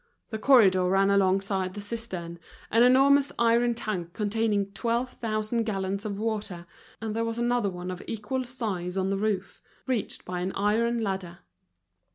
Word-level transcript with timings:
The 0.31 0.39
corridor 0.39 0.85
ran 0.89 1.11
alongside 1.11 1.75
the 1.75 1.79
cistern, 1.79 2.39
an 2.71 2.81
enormous 2.81 3.31
iron 3.37 3.75
tank 3.75 4.13
containing 4.13 4.71
twelve 4.71 5.11
thousand 5.11 5.61
gallons 5.67 6.05
of 6.05 6.17
water; 6.17 6.65
and 6.99 7.15
there 7.15 7.23
was 7.23 7.37
another 7.37 7.69
one 7.69 7.91
of 7.91 8.01
equal 8.07 8.43
size 8.43 8.97
on 8.97 9.11
the 9.11 9.17
roof, 9.19 9.61
reached 9.85 10.25
by 10.25 10.39
an 10.39 10.53
iron 10.53 11.03
ladder. 11.03 11.41